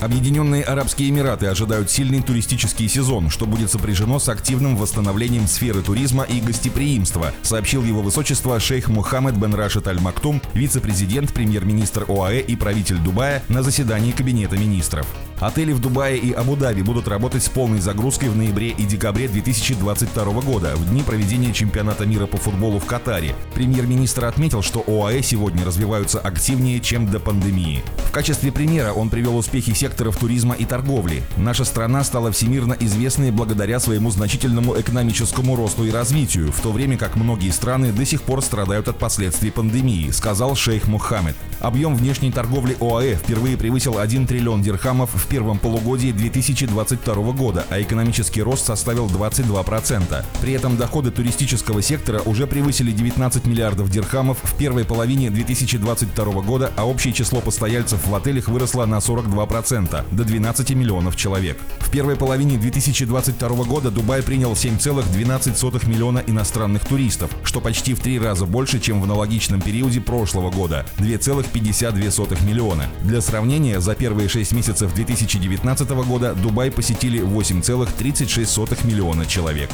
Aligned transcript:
Объединенные 0.00 0.62
Арабские 0.62 1.10
Эмираты 1.10 1.46
ожидают 1.46 1.90
сильный 1.90 2.22
туристический 2.22 2.88
сезон, 2.88 3.30
что 3.30 3.46
будет 3.46 3.70
сопряжено 3.72 4.20
с 4.20 4.28
активным 4.28 4.76
восстановлением 4.76 5.48
сферы 5.48 5.82
туризма 5.82 6.22
и 6.22 6.40
гостеприимства, 6.40 7.32
сообщил 7.42 7.82
его 7.82 8.00
высочество 8.00 8.60
шейх 8.60 8.88
Мухаммед 8.88 9.36
бен 9.36 9.54
Рашид 9.54 9.88
Аль 9.88 10.00
Мактум, 10.00 10.40
вице-президент, 10.54 11.34
премьер-министр 11.34 12.04
ОАЭ 12.08 12.40
и 12.40 12.54
правитель 12.54 12.98
Дубая 12.98 13.42
на 13.48 13.64
заседании 13.64 14.12
Кабинета 14.12 14.56
министров. 14.56 15.06
Отели 15.40 15.72
в 15.72 15.80
Дубае 15.80 16.18
и 16.18 16.32
Абу-Даби 16.32 16.82
будут 16.82 17.06
работать 17.06 17.44
с 17.44 17.48
полной 17.48 17.80
загрузкой 17.80 18.28
в 18.28 18.36
ноябре 18.36 18.70
и 18.70 18.84
декабре 18.84 19.28
2022 19.28 20.24
года, 20.42 20.74
в 20.74 20.88
дни 20.90 21.02
проведения 21.02 21.52
чемпионата 21.52 22.06
мира 22.06 22.26
по 22.26 22.36
футболу 22.36 22.80
в 22.80 22.86
Катаре. 22.86 23.34
Премьер-министр 23.54 24.24
отметил, 24.24 24.62
что 24.62 24.82
ОАЭ 24.86 25.22
сегодня 25.22 25.64
развиваются 25.64 26.18
активнее, 26.18 26.80
чем 26.80 27.08
до 27.08 27.20
пандемии. 27.20 27.84
В 28.08 28.10
качестве 28.10 28.50
примера 28.50 28.92
он 28.92 29.10
привел 29.10 29.36
успехи 29.36 29.72
секторов 29.88 30.18
туризма 30.18 30.54
и 30.54 30.66
торговли. 30.66 31.22
Наша 31.38 31.64
страна 31.64 32.04
стала 32.04 32.30
всемирно 32.30 32.76
известной 32.78 33.30
благодаря 33.30 33.80
своему 33.80 34.10
значительному 34.10 34.78
экономическому 34.78 35.56
росту 35.56 35.84
и 35.84 35.90
развитию, 35.90 36.52
в 36.52 36.60
то 36.60 36.72
время 36.72 36.98
как 36.98 37.16
многие 37.16 37.50
страны 37.50 37.90
до 37.90 38.04
сих 38.04 38.20
пор 38.20 38.42
страдают 38.42 38.88
от 38.88 38.98
последствий 38.98 39.50
пандемии, 39.50 40.10
сказал 40.10 40.54
шейх 40.56 40.88
Мухаммед. 40.88 41.34
Объем 41.60 41.96
внешней 41.96 42.30
торговли 42.30 42.76
ОАЭ 42.80 43.16
впервые 43.16 43.56
превысил 43.56 43.98
1 43.98 44.26
триллион 44.26 44.60
дирхамов 44.60 45.10
в 45.14 45.26
первом 45.26 45.58
полугодии 45.58 46.12
2022 46.12 47.14
года, 47.32 47.64
а 47.70 47.80
экономический 47.80 48.42
рост 48.42 48.66
составил 48.66 49.06
22%. 49.06 50.24
При 50.42 50.52
этом 50.52 50.76
доходы 50.76 51.10
туристического 51.10 51.80
сектора 51.80 52.20
уже 52.26 52.46
превысили 52.46 52.92
19 52.92 53.46
миллиардов 53.46 53.90
дирхамов 53.90 54.36
в 54.42 54.54
первой 54.58 54.84
половине 54.84 55.30
2022 55.30 56.24
года, 56.42 56.72
а 56.76 56.86
общее 56.86 57.14
число 57.14 57.40
постояльцев 57.40 58.06
в 58.06 58.14
отелях 58.14 58.48
выросло 58.48 58.84
на 58.84 58.98
42%, 58.98 59.77
до 60.10 60.24
12 60.24 60.70
миллионов 60.70 61.16
человек. 61.16 61.58
В 61.80 61.90
первой 61.90 62.16
половине 62.16 62.56
2022 62.58 63.48
года 63.64 63.90
Дубай 63.90 64.22
принял 64.22 64.52
7,12 64.52 65.88
миллиона 65.88 66.22
иностранных 66.26 66.84
туристов, 66.84 67.30
что 67.44 67.60
почти 67.60 67.94
в 67.94 68.00
три 68.00 68.18
раза 68.18 68.46
больше, 68.46 68.80
чем 68.80 69.00
в 69.00 69.04
аналогичном 69.04 69.60
периоде 69.60 70.00
прошлого 70.00 70.50
года– 70.50 70.86
2,52 70.98 72.44
миллиона. 72.44 72.86
Для 73.02 73.20
сравнения, 73.20 73.80
за 73.80 73.94
первые 73.94 74.28
6 74.28 74.52
месяцев 74.52 74.94
2000 74.94 75.28
2019 75.28 75.90
года 76.06 76.34
Дубай 76.34 76.70
посетили 76.70 77.20
8,36 77.20 78.86
миллиона 78.86 79.26
человек. 79.26 79.70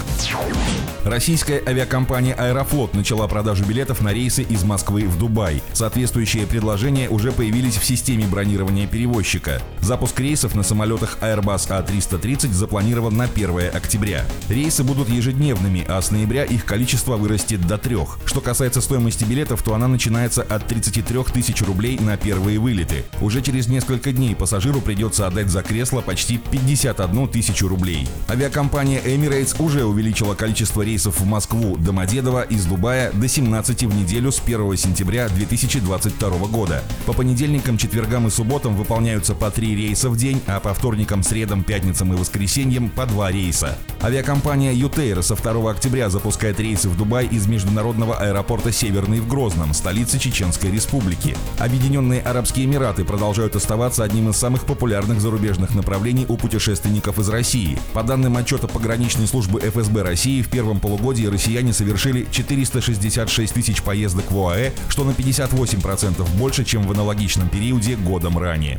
Российская 1.05 1.63
авиакомпания 1.67 2.35
«Аэрофлот» 2.35 2.95
начала 2.95 3.29
продажу 3.29 3.65
билетов 3.65 4.01
на 4.01 4.13
рейсы 4.13 4.43
из 4.43 4.65
Москвы 4.65 5.07
в 5.07 5.19
Дубай. 5.19 5.63
Соответствующие 5.75 6.47
предложения 6.47 7.11
уже 7.11 7.31
появились 7.31 7.77
в 7.77 7.85
системе 7.85 8.27
бронирования 8.27 8.87
перевозчика. 8.87 9.61
Запуск 9.95 10.19
рейсов 10.19 10.57
на 10.57 10.65
самолетах 10.65 11.19
Airbus 11.21 11.69
A330 11.69 12.51
запланирован 12.51 13.17
на 13.17 13.27
1 13.27 13.71
октября. 13.73 14.25
Рейсы 14.49 14.83
будут 14.83 15.09
ежедневными, 15.09 15.85
а 15.87 16.03
с 16.03 16.11
ноября 16.11 16.43
их 16.43 16.65
количество 16.65 17.17
вырастет 17.17 17.65
до 17.65 17.79
трех. 17.79 18.19
Что 18.25 18.41
касается 18.41 18.81
стоимости 18.81 19.23
билетов, 19.23 19.63
то 19.63 19.73
она 19.73 19.87
начинается 19.87 20.43
от 20.43 20.67
33 20.67 21.23
тысяч 21.33 21.63
рублей 21.63 21.97
на 22.01 22.17
первые 22.17 22.59
вылеты. 22.59 23.05
Уже 23.21 23.41
через 23.41 23.69
несколько 23.69 24.11
дней 24.11 24.35
пассажиру 24.35 24.81
придется 24.81 25.29
отдать 25.29 25.49
за 25.49 25.63
кресло 25.63 26.01
почти 26.01 26.39
51 26.39 27.29
тысячу 27.29 27.69
рублей. 27.69 28.09
Авиакомпания 28.29 29.01
Emirates 29.01 29.55
уже 29.63 29.85
увеличила 29.85 30.35
количество 30.35 30.83
рейсов 30.83 31.21
в 31.21 31.25
Москву, 31.25 31.77
Домодедово 31.77 32.43
из 32.43 32.67
Дубая 32.67 33.13
до 33.13 33.29
17 33.29 33.85
в 33.85 33.95
неделю 33.95 34.33
с 34.33 34.41
1 34.41 34.77
сентября 34.77 35.29
2022 35.29 36.31
года. 36.49 36.83
По 37.07 37.13
понедельникам, 37.13 37.79
четвергам 37.79 38.27
и 38.27 38.31
субботам 38.31 38.75
выполняются 38.75 39.37
по 39.37 39.53
3 39.53 39.77
рейса 39.77 39.84
в 39.93 40.17
день, 40.17 40.41
а 40.47 40.61
по 40.61 40.73
вторникам, 40.73 41.23
средам, 41.23 41.63
пятницам 41.63 42.13
и 42.13 42.17
воскресеньям 42.17 42.89
по 42.89 43.07
2 43.07 43.31
рейса. 43.31 43.77
Авиакомпания 44.03 44.73
Ютейр 44.73 45.23
со 45.23 45.35
2 45.35 45.71
октября 45.71 46.11
запускает 46.11 46.61
рейсы 46.61 46.89
в 46.89 46.97
Дубай 46.97 47.27
из 47.27 47.47
международного 47.47 48.17
аэропорта 48.17 48.73
Северный 48.73 49.21
в 49.21 49.29
Грозном, 49.29 49.75
столице 49.75 50.19
Чеченской 50.19 50.71
Республики. 50.71 51.37
Объединенные 51.59 52.21
Арабские 52.21 52.67
Эмираты 52.67 53.05
продолжают 53.05 53.57
оставаться 53.57 54.05
одним 54.05 54.31
из 54.31 54.37
самых 54.37 54.65
популярных 54.65 55.21
зарубежных 55.21 55.75
направлений 55.75 56.27
у 56.29 56.37
путешественников 56.37 57.19
из 57.19 57.29
России. 57.29 57.79
По 57.93 58.03
данным 58.03 58.37
отчета 58.37 58.69
пограничной 58.69 59.27
службы 59.27 59.61
ФСБ 59.61 60.03
России, 60.03 60.43
в 60.43 60.49
первом 60.49 60.81
полугодии 60.81 61.27
россияне 61.27 61.73
совершили 61.73 62.27
466 62.31 63.53
тысяч 63.55 63.83
поездок 63.83 64.31
в 64.31 64.39
ОАЭ, 64.39 64.73
что 64.89 65.05
на 65.05 65.11
58% 65.11 66.27
больше, 66.37 66.65
чем 66.65 66.83
в 66.83 66.93
аналогичном 66.93 67.49
периоде 67.49 67.97
годом 67.97 68.39
ранее. 68.39 68.79